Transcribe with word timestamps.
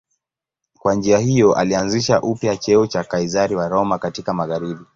Kwa 0.79 0.93
njia 0.95 1.17
hiyo 1.17 1.53
alianzisha 1.55 2.21
upya 2.21 2.57
cheo 2.57 2.87
cha 2.87 3.03
Kaizari 3.03 3.55
wa 3.55 3.67
Roma 3.69 3.97
katika 3.99 4.33
magharibi. 4.33 4.85